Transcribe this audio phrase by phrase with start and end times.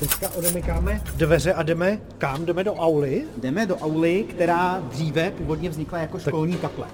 [0.00, 2.44] Teďka odemykáme dveře a jdeme kam?
[2.44, 3.24] Jdeme do auly?
[3.36, 6.86] Jdeme do auly, která dříve původně vznikla jako školní kaple.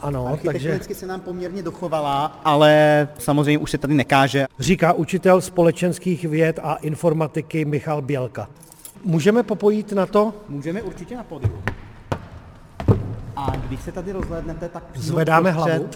[0.00, 4.46] Ano, takže se nám poměrně dochovala, ale samozřejmě už se tady nekáže.
[4.58, 8.48] říká učitel společenských věd a informatiky Michal Bělka.
[9.04, 10.34] Můžeme popojít na to?
[10.48, 11.62] Můžeme určitě na pódium.
[13.36, 15.88] A když se tady rozhlédnete, tak Zvedáme uprostřed- hlavu.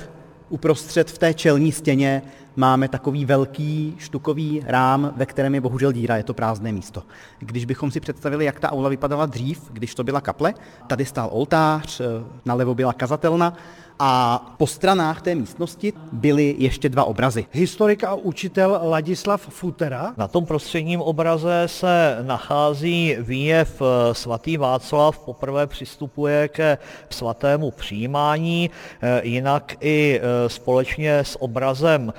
[0.48, 2.22] Uprostřed v té čelní stěně
[2.56, 7.02] máme takový velký štukový rám, ve kterém je bohužel díra, je to prázdné místo.
[7.38, 10.54] Když bychom si představili, jak ta aula vypadala dřív, když to byla kaple,
[10.86, 12.04] tady stál oltář, eh,
[12.44, 13.54] nalevo byla kazatelna
[13.98, 17.46] a po stranách té místnosti byly ještě dva obrazy.
[17.52, 20.14] Historik a učitel Ladislav Futera.
[20.16, 26.78] Na tom prostředním obraze se nachází výjev eh, svatý Václav, poprvé přistupuje ke
[27.10, 28.70] svatému přijímání,
[29.02, 32.12] eh, jinak i společně s obrazem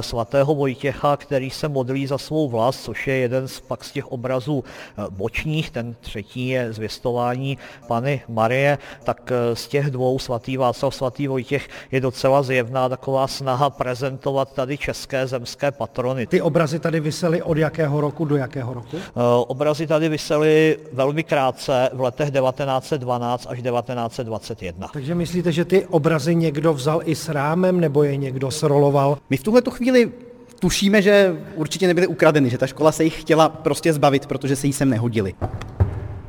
[0.00, 4.12] svatého Vojtěcha, který se modlí za svou vlast, což je jeden z pak z těch
[4.12, 10.56] obrazů eh, bočních, ten třetí je zvěstování Pany Marie, tak eh, z těch dvou svatý
[10.56, 16.26] Václav, svatý Vojtěch je docela zjevná taková snaha prezentovat tady české zemské patrony.
[16.26, 18.96] Ty obrazy tady visely od jakého roku do jakého roku?
[18.96, 24.88] Eh, Obrazy tady visely velmi krátce v letech 1912 až 1921.
[24.92, 29.18] Takže myslíte, že ty obrazy někdo vzal i s rámem, nebo je někdo sroloval?
[29.30, 30.12] My v tuhle chvíli
[30.58, 34.66] tušíme, že určitě nebyly ukradeny, že ta škola se jich chtěla prostě zbavit, protože se
[34.66, 35.34] jí sem nehodili.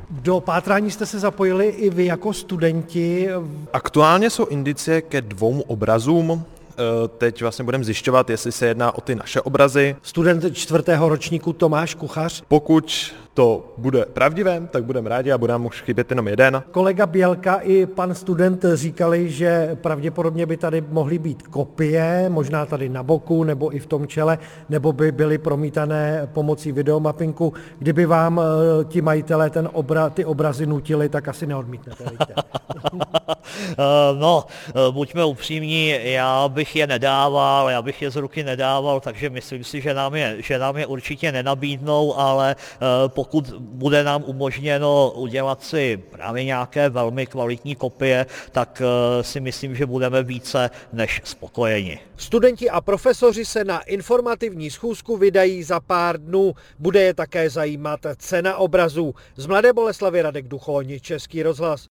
[0.09, 3.30] Do pátrání jste se zapojili i vy jako studenti.
[3.73, 6.45] Aktuálně jsou indicie ke dvou obrazům.
[6.77, 9.95] E, Teď vlastně budeme zjišťovat, jestli se jedná o ty naše obrazy.
[10.02, 12.44] Student čtvrtého ročníku Tomáš Kuchař.
[12.47, 16.63] Pokud to bude pravdivé, tak budeme rádi a bude nám už chybět jenom jeden.
[16.72, 22.89] Kolega Bělka i pan student říkali, že pravděpodobně by tady mohly být kopie, možná tady
[22.89, 24.38] na boku nebo i v tom čele,
[24.69, 27.53] nebo by byly promítané pomocí videomappingu.
[27.80, 32.03] Kdyby vám eh, ti majitelé ten obra, ty obrazy nutili, tak asi neodmítnete.
[33.72, 39.00] Eh, No, eh, buďme upřímní, já bych je nedával, já bych je z ruky nedával,
[39.00, 44.03] takže myslím si, že nám je, že nám je určitě nenabídnou, ale eh, pokud bude
[44.03, 48.81] nám umožněno udělat si právě nějaké velmi kvalitní kopie, tak
[49.22, 52.00] si myslím, že budeme více než spokojeni.
[52.18, 56.53] Studenti a profesoři se na informativní schůzku vydají za pár dnů.
[56.80, 59.16] Bude je také zajímat cena obrazů.
[59.36, 61.88] Z Mladé Boleslavy Radek Duchoň, Český rozhlas.